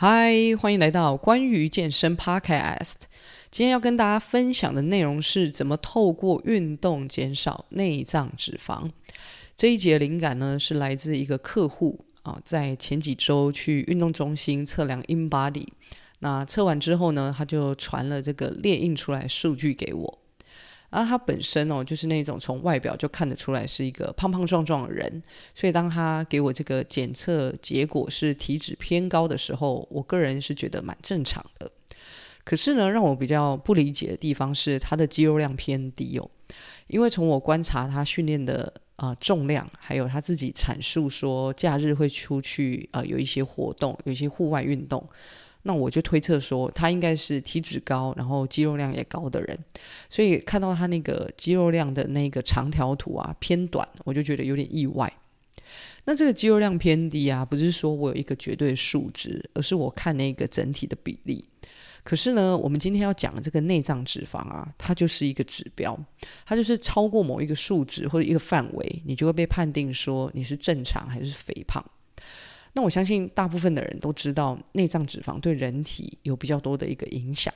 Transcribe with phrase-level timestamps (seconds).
[0.00, 2.94] 嗨，欢迎来到关于健身 Podcast。
[3.50, 8.88] 今天要跟大家分享的内容是怎么透过运动减少内脏脂肪。
[9.56, 15.66] 这一节灵感呢，是来自一个客户啊，在前几周去运动中心测量 InBody，
[16.20, 20.18] 那测完之后呢，他就传了这个列印出来数据给我。
[20.90, 25.22] 啊，他本身哦，就是那种从外表就看得出来是一个胖胖壮壮的人，
[25.54, 31.70] 所以当他给我这个检测结果是体脂偏高的时候，我个人是觉得蛮正常的。
[32.42, 36.30] 可是呢，让我比较不理解的地方是他的肌肉量偏低哦，
[36.86, 45.06] 因为从我观察他训练的啊、重量，还有他自己阐述说假日会出去啊、有一些活动，有一些户外运动。
[45.62, 49.58] 那我就推测说，他应该是体脂高，然后肌肉量也高的人，
[50.08, 55.12] 所以看到他那个肌肉量的那个长条图啊偏短，我就觉得有点意外。
[56.04, 61.44] 那这个肌肉量偏低啊，不是说我有一个绝对数值，而是我看那个整体的比例。
[62.02, 65.98] 可是呢，我们今天要讲的这个内脏脂肪啊，它就是一个指标，
[66.46, 71.84] 它就是超过某一个数值或者一个范围，你就会被判定说你是正常还是肥胖。
[72.72, 77.52] 那我相信大部分的人都知道内脏脂肪对人体有比较多的一个影响。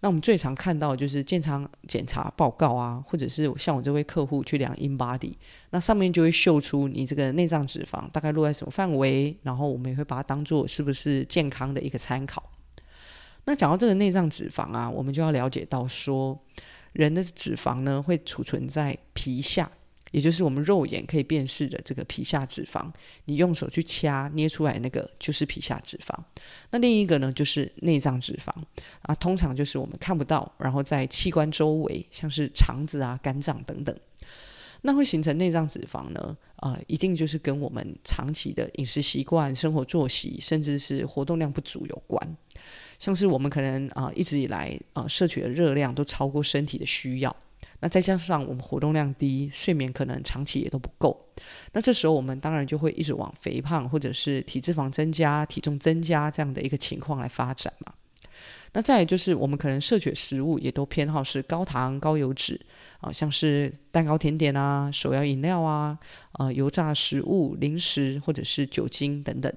[0.00, 5.32] 那我们最常看到就是健康检查报告啊，或者是像我这位客户去量 InBody，
[5.70, 12.42] 那上面就会秀出你这个内脏脂肪大概落在什么范围，然后我们也会把它当做是不是健康的一个参考。
[13.46, 16.38] 那讲到这个内脏脂肪啊，我们就要了解到说，
[16.92, 19.70] 人的脂肪呢会储存在皮下。
[20.14, 22.88] 也就是我们肉眼可以辨识的这个皮下脂肪，
[23.24, 26.14] 你用手去掐捏出来那个就是皮下脂肪。
[26.70, 28.48] 那另一个呢，就是内脏脂肪
[29.02, 33.92] 啊，通常就是我们看不到，然后在器官周围，像是肠子啊、肝脏等等，
[34.82, 42.36] 那会形成内脏脂肪呢，啊、一定就是跟我们长期的饮食习惯、生活作息，甚至是活动量不足有关。
[43.00, 47.36] 像是我们可能啊、一直以来啊、摄取的热量都超过身体的需要。
[47.84, 51.14] 那再加上我们活动量低，睡眠可能长期也都不够，
[51.74, 57.92] 那这时候我们当然就会一直往肥胖或者是体脂肪增加、体重增加这样的一个情况来发展嘛。
[58.72, 62.58] 那再来就是我们可能摄取食物也都偏好是高糖、高油脂
[63.02, 65.98] 啊，像是蛋糕、甜点啊、手摇饮料啊、
[66.32, 69.52] 啊油炸食物、零食或者是酒精等等。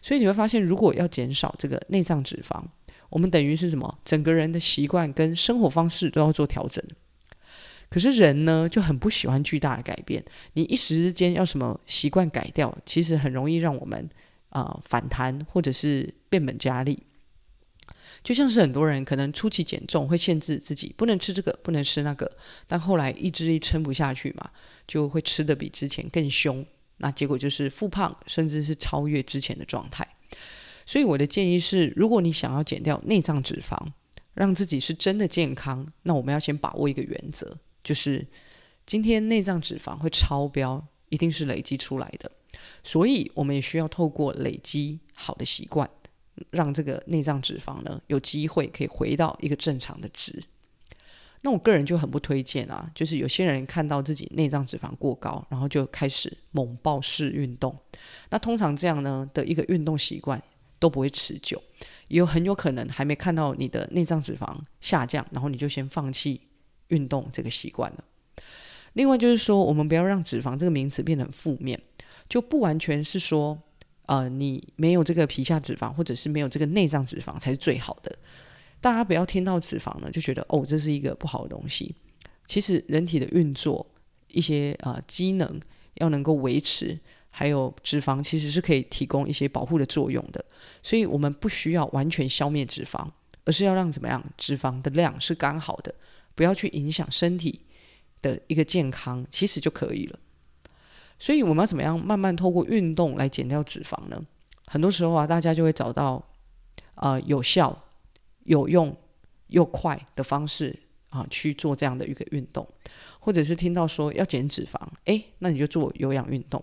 [0.00, 2.60] 所以你会发现，如果要减少这个内脏脂肪，
[3.08, 3.98] 我们等于是什么？
[4.04, 6.84] 整个人的习惯跟生活方式都要做调整。
[7.92, 10.24] 可是人呢，就很不喜欢巨大的改变。
[10.54, 14.08] 你一时之间要什么习惯改掉，其实很容易让我们
[14.48, 16.98] 啊、反弹，或者是变本加厉。
[18.24, 22.30] 就像是很多人可能初期减重会限制自己不能吃这个，不能吃那个，
[22.66, 24.50] 但后来意志力撑不下去嘛，
[24.86, 26.64] 就会吃得比之前更凶。
[26.96, 30.06] 那结果就是复胖，甚至是超越之前的状态。
[30.86, 33.76] 所以我的建议是，如果你想要减掉内脏脂肪，
[34.34, 37.58] 让自己是真的健康，那我们要先把握一个原则。
[37.82, 38.26] 就是
[38.86, 42.30] 今天内脏脂肪会超标，一定是累积出来的，
[42.82, 45.88] 所以我们也需要透过累积好的习惯，
[46.50, 50.42] 让这个内脏脂肪呢有机会可以回到一个正常的值。
[51.42, 57.76] 那我个人就很不推荐啊，就是有些人看到自己内脏脂肪过高，然后就开始猛暴式运动，
[58.30, 60.40] 那通常这样呢的一个运动习惯
[60.78, 61.60] 都不会持久，
[62.06, 66.40] 也有很有可能还没看到你的内脏脂肪下降，然后你就先放弃。
[66.92, 68.04] 运动这个习惯了。
[68.92, 71.80] 另外就是说，我们不要让脂肪这个名词变得很负面，
[72.28, 73.58] 就不完全是说，
[74.06, 78.14] 呃，你没有这个皮下脂肪，或者是没有这个内脏脂肪才是最好的。
[78.82, 81.94] 大家不要听到脂肪呢，就觉得哦，这是一个不好的东西。
[82.46, 83.86] 其实人体的运作，
[84.28, 85.58] 一些呃机能
[85.94, 86.98] 要能够维持，
[87.30, 90.44] 还有脂肪其实是可以提供一些保护的作用的。
[90.82, 93.08] 所以我们不需要完全消灭脂肪，
[93.46, 95.94] 而是要让怎么样，脂肪的量是刚好的。
[96.34, 97.60] 不要去影响身体
[98.20, 100.18] 的一个健康，其实就可以了。
[101.18, 104.20] 所以我们要怎么样慢慢透过运动来减掉脂肪呢？
[104.66, 106.14] 很多时候啊，大家就会找到
[106.94, 107.84] 啊、呃、有效、
[108.44, 108.96] 有用
[109.48, 110.76] 又快的方式
[111.10, 112.66] 啊去做这样的一个运动，
[113.20, 116.62] 或者是听到说要减脂肪，诶，那你就做有氧运动。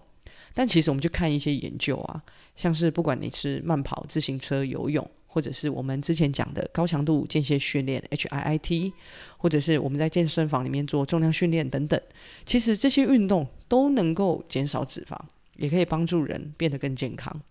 [0.54, 2.22] 但其实我们去看一些研究啊，
[2.56, 5.10] 像是不管你是慢跑、自行车、游泳。
[5.31, 8.92] 或者是我们之前讲的高强度间歇训练 HIIT，
[9.38, 12.02] 或者是我们在健身房里面做重量训练等等，
[12.46, 15.16] 其实这些运动都能够减少脂肪，
[15.56, 17.42] 也可以帮助人变得更健康。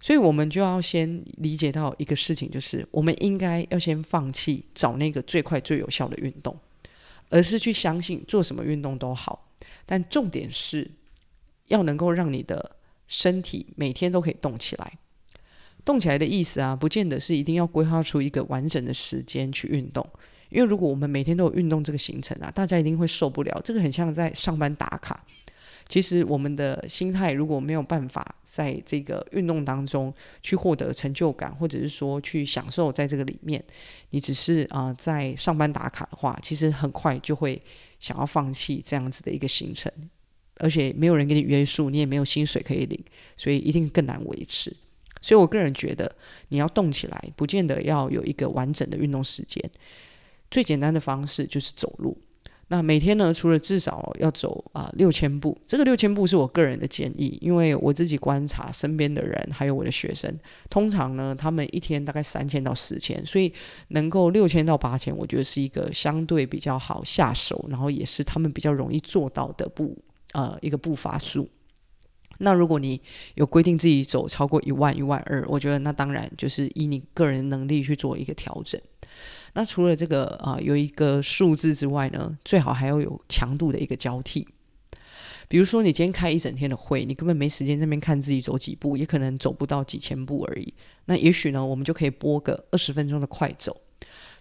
[0.00, 6.58] 所以，我们就要先理解到一个事情，就是我们应该要先放弃找那个最快最有效的运动，
[7.28, 9.50] 而是去相信做什么运动都好，
[9.84, 10.90] 但重点是
[11.66, 12.76] 要能够让你的
[13.06, 14.98] 身体每天都可以动起来。
[15.84, 20.06] 动起来的意思啊，不见得是一定要规划出一个完整的时间去运动。
[20.50, 23.60] 因为如果我们每天都有运动这个行程啊，大家一定会受不了。
[23.62, 25.24] 这个很像在上班打卡。
[25.88, 33.62] 其实我们的心态如果没有办法在这个运动当中去获得成就感，或者是说去享受在这个里面，
[34.10, 37.60] 你只是啊、在上班打卡的话，其实很快就会
[37.98, 39.90] 想要放弃这样子的一个行程。
[40.58, 43.04] 而且没有人给你约束，你也没有薪水可以领，
[43.36, 44.76] 所以一定更难维持。
[45.20, 46.10] 所以我个人觉得，
[46.48, 49.62] 你要动起来，不见得要有一个完整的运动时间。
[50.50, 52.16] 最简单的方式就是走路。
[52.72, 60.32] 那每天呢，除了至少要走啊六千步，这个六千步是我个人的建议，因为我自己观察身边的人，还有我的学生，
[60.68, 63.52] 通常呢，他们一天大概三千到四千，所以
[63.88, 69.98] 能够六千到八千，我觉得是一个相对比较好下手，然后也是他们比较容易做到的步。
[70.32, 71.48] 呃，一个步伐数。
[72.40, 73.00] 那如果你
[73.34, 78.80] 有规定自己走超过一万、一万二，我觉得那当然就是以你个人能力去做一个调整。
[79.54, 84.46] 那除了这个啊、有一个数字之外呢，最好还要有强度的一个交替。
[85.48, 90.72] 比如说，你今天开一整天的会，你根本没时间在那边看自己走几步，也可能走不到几千步而已。
[91.06, 93.76] 那也许呢，我们就可以播个二十分钟的快走，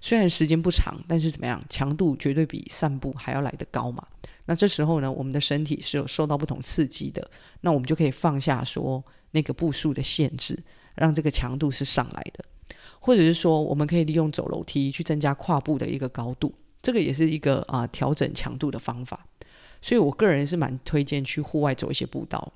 [0.02, 4.06] 虽然时间不长，但是怎么样，强度绝对比散步还要来得高嘛。
[4.46, 7.30] 那这时候呢，我们的身体是有受到不同刺激的，
[7.62, 10.58] 那我们就可以放下说那个步数的限制，
[10.96, 12.44] 让这个强度是上来的，
[13.00, 19.26] 或者是说，我们可以利用走楼梯去增加跨步的一个高度，这个也是一个啊调整强度的方法。
[19.82, 22.52] 所以我个人是蛮推荐去户外走一些步道。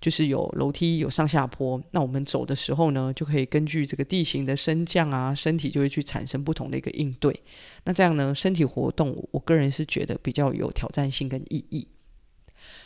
[0.00, 7.38] 就是有楼梯，有上下坡，那我们走的时候呢，就可以根据这个地形的升降啊，身体就会去产生不同的一个应对。
[7.84, 11.86] 那这样呢，身体活动，我个人是觉得比较有挑战性跟意义。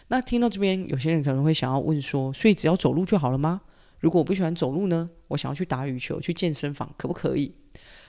[0.08, 3.60] 那听到这边，有些人可能会想要问说，所以只要走路就好了吗？
[4.00, 7.54] 如果我不喜欢走路呢，我想要去打羽球，去健身房，可不可以？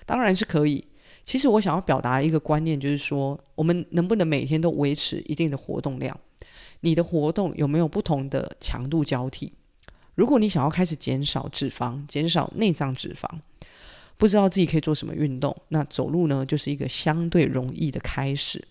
[0.06, 0.84] 当然是可以。
[1.24, 6.20] 其实我想要表达一个观念，就是说，我们能不能每天都维持一定的活动量？
[6.82, 9.54] 你的活动有没有不同的强度交替？
[10.16, 13.28] 如果你想要开始减少脂肪、减少内脏脂肪，
[14.18, 18.66] 不知道自己可以做什么运动，那走路呢，就是一个相对容易的开始。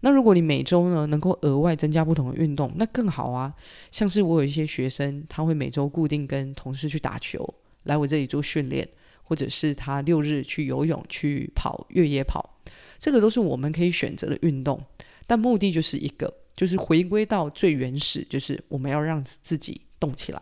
[0.00, 3.54] 那如果你每周呢能够额外增加不同的运动，那更好啊。
[3.90, 7.54] 像是我有一些学生，他会每周固定跟同事去打球，
[7.84, 8.86] 来我这里做训练，
[9.22, 12.58] 或者是他六日去游泳、去跑越野跑，
[12.98, 14.78] 这个都是我们可以选择的运动。
[15.26, 16.32] 但目的就是一个。
[16.56, 20.40] 就是回归到最原始，就是我们要让自己动起来。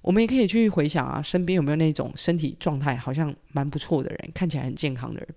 [0.00, 5.28] 我们也可以去回想啊，身边有没有那种身体状态好像蛮不错的人，看起来很健康的人。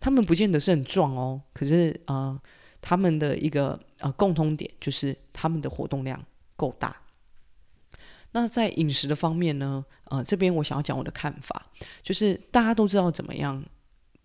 [0.00, 2.40] 他们不见得是很壮哦，可是呃，
[2.80, 6.20] 他们的一个呃共通点就是他们的活动量
[6.56, 6.96] 够大。
[8.32, 11.66] 那在饮食的方面呢，呃，这边我想要讲我的看法，
[12.02, 13.62] 就是大家都知道怎么样。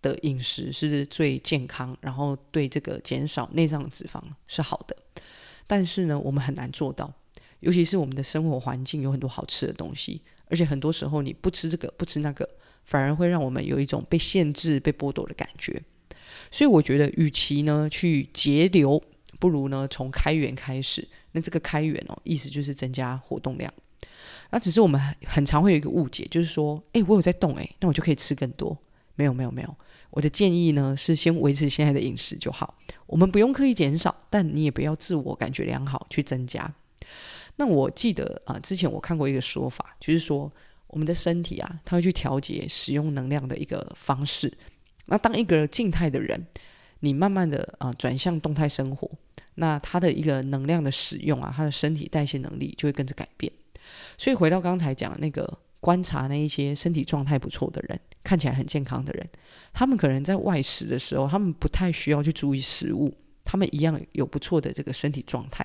[0.04, 4.94] 的饮食是最健康，然后对这个减少内脏脂肪是好的，
[5.66, 7.10] 但是呢，我们很难做到，
[7.60, 10.20] 尤其是我们的生活环境有很多好吃的东西，
[10.50, 12.46] 而且很多时候你不吃这个不吃那个，
[12.82, 15.82] 反而会让我们有一种被限制、被剥夺的感觉。
[16.50, 19.02] 所以我觉得，与其呢去节流，
[19.40, 21.08] 不如呢从开源开始。
[21.32, 23.72] 那这个开源哦，意思就是增加活动量。
[24.50, 28.76] 那只是我们很很常会有一个误解，就是说，诶，我有在动，诶，那我就可以吃更多。
[29.16, 29.76] 没有，没有，没有。
[30.10, 32.74] 我的建议呢是先维持现在的饮食就好，
[33.06, 36.72] 我们不用刻意减少，但你也不要自我感觉良好去增加。
[37.56, 40.52] 那我记得啊、之前我看过一个说法，就是说
[40.86, 44.52] 我们的身体啊，它会去调节使用能量的一个方式。
[45.06, 46.46] 那当一个静态的人，
[47.00, 49.10] 你慢慢的啊、转向动态生活，
[49.56, 53.52] 那他的一个能量的使用啊，他的身体代谢能力就会跟着改变。
[54.16, 55.58] 所以回到刚才讲的那个。
[55.84, 59.28] 观察那一些身体状态不错的人，看起来很健康的人，
[59.70, 63.14] 他们可能在外食的时候，他们不太需要去注意食物，
[63.44, 65.62] 他们一样有不错的这个身体状态，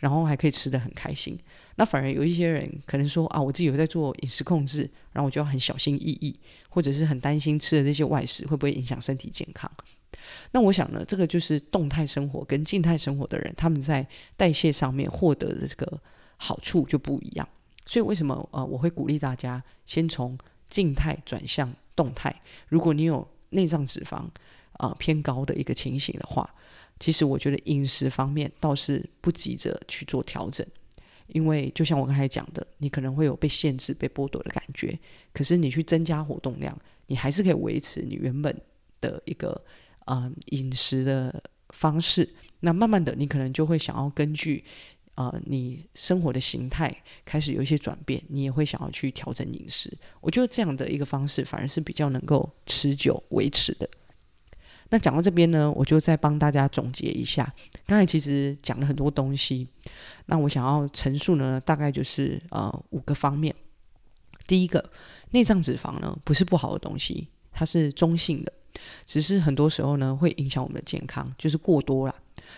[0.00, 1.38] 然后还可以吃得很开心。
[1.76, 6.36] 那反而有一些人可能说啊，我自己有在做饮食控制，然后我就要很小心翼翼，
[6.68, 9.70] 或者是很担心吃的这些外食会不会影响身体健康。
[10.50, 14.04] 那我想呢，这个就是动态生活跟静态生活的人，他们在
[14.36, 16.00] 代谢上面获得的这个
[16.38, 17.48] 好处就不一样。
[17.86, 20.38] 所以为什么呃我会鼓励大家先从
[20.68, 22.34] 静态转向动态？
[22.68, 24.24] 如果你有内脏脂肪
[24.72, 26.48] 啊、偏高的一个情形的话，
[26.98, 30.66] 其实我觉得饮食方面倒是不急着去做调整，
[31.28, 34.98] 因为就像我刚才讲的，你可能会有被限制、被剥夺的感觉。
[35.32, 36.76] 可是你去增加活动量，
[37.06, 38.60] 你还是可以维持你原本
[39.00, 39.64] 的一个
[40.06, 42.28] 呃饮食的方式。
[42.58, 44.64] 那慢慢的，你可能就会想要根据。
[45.14, 46.94] 呃你生活的形态
[47.24, 49.92] 开始有一些转变，你也会想要去调整饮食。
[50.20, 53.88] 我觉得这样的一个方式反而是比较能够持久维持的。
[54.90, 57.52] 那讲到这边呢，我就再帮大家总结一下。
[57.86, 59.66] 刚才其实讲了很多东西，
[60.26, 63.52] 那我想要陈述呢，大概就是呃五个方面。
[64.46, 64.90] 第一个，
[65.30, 68.52] 内脏脂肪呢不是不好的东西，它是中性的，
[69.06, 72.14] 只是很多时候呢会影响我们的健康，就是过多了，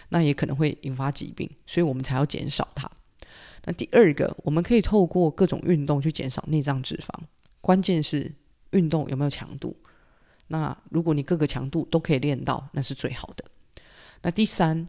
[0.08, 2.90] 那也可能会引发疾病，所以我们才要减少它。
[3.64, 7.08] 那第二个，我们可以透过各种运动去减少内脏脂肪，
[7.60, 8.32] 关键是
[8.70, 9.76] 运动有没有强度。
[10.48, 13.44] 那如果你各个强度都可以练到，那是最好的。
[14.22, 14.86] 那第三，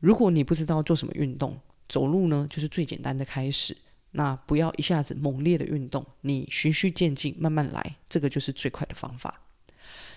[0.00, 1.58] 如果你不知道做什么运动，
[1.88, 3.76] 走路呢就是最简单的开始。
[4.12, 9.42] 那不要一下子猛烈的运动，你循序渐进，慢慢来，这个就是最快的方法。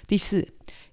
[0.05, 0.48] 第四，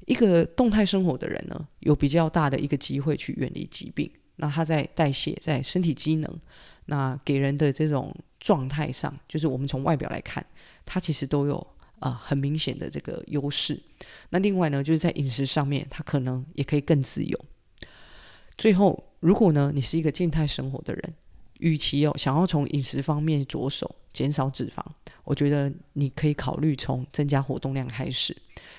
[0.07, 4.11] 一个动态生活的人呢，有比较大的一个机会去远离疾病。
[4.37, 6.41] 那他在代谢、在身体机能，
[6.87, 10.45] 那给人的这种状态上，就是我们从外表来看，
[10.85, 11.67] 他其实都有。
[12.01, 13.81] 啊、呃，很明显的这个优势。
[14.29, 17.45] 那另外呢，就是在饮食上面，他可能也可以更自由。
[18.59, 21.15] 最后，如果呢，你是一个静态生活的人，
[21.61, 24.85] 与其哦想要从饮食方面着手减少脂肪，
[25.23, 28.37] 我觉得你可以考虑从增加活动量开始。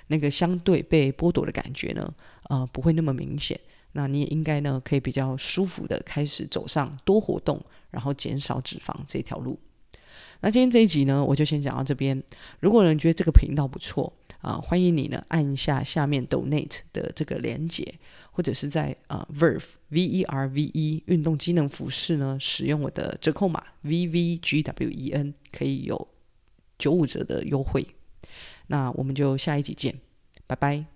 [0.07, 2.13] 那个相对被剥夺的感觉呢，
[2.49, 3.59] 呃，不会那么明显。
[3.93, 9.57] 那你也应该呢，可以比较舒服的开始走上多活动，然后减少脂肪这条路。
[10.41, 12.21] 那今天这一集呢，我就先讲到这边。
[12.59, 14.11] 如果人觉得这个频道不错
[14.41, 17.95] 啊、欢迎你呢按一下下面 Donate 的这个连结，
[18.29, 26.07] 或者是在呃 Verve V E R V E 运动机能服饰呢使用我的折扣码 V V G W E N，可以有
[26.77, 27.87] 九五折的优惠。
[28.67, 29.99] 那我们就下一集见，
[30.47, 30.94] 拜拜。